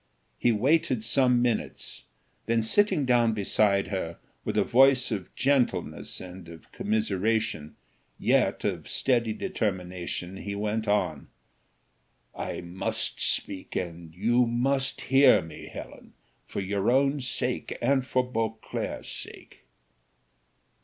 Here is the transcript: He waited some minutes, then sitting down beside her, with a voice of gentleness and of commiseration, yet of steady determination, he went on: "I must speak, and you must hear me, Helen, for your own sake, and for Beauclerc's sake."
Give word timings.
He 0.39 0.51
waited 0.51 1.03
some 1.03 1.43
minutes, 1.43 2.05
then 2.47 2.63
sitting 2.63 3.05
down 3.05 3.33
beside 3.35 3.89
her, 3.89 4.17
with 4.43 4.57
a 4.57 4.63
voice 4.63 5.11
of 5.11 5.31
gentleness 5.35 6.19
and 6.19 6.49
of 6.49 6.71
commiseration, 6.71 7.75
yet 8.17 8.63
of 8.63 8.87
steady 8.89 9.31
determination, 9.31 10.37
he 10.37 10.55
went 10.55 10.87
on: 10.87 11.27
"I 12.35 12.61
must 12.61 13.19
speak, 13.19 13.75
and 13.75 14.11
you 14.15 14.47
must 14.47 15.01
hear 15.01 15.39
me, 15.43 15.67
Helen, 15.67 16.13
for 16.47 16.61
your 16.61 16.89
own 16.89 17.19
sake, 17.21 17.77
and 17.79 18.03
for 18.03 18.23
Beauclerc's 18.25 19.07
sake." 19.07 19.65